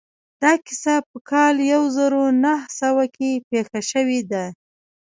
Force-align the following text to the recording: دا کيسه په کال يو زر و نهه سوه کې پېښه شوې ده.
دا 0.41 0.51
کيسه 0.65 0.95
په 1.09 1.17
کال 1.29 1.55
يو 1.73 1.81
زر 1.95 2.11
و 2.21 2.25
نهه 2.43 2.67
سوه 2.79 3.05
کې 3.15 3.31
پېښه 3.49 3.79
شوې 3.91 4.19
ده. 4.31 4.45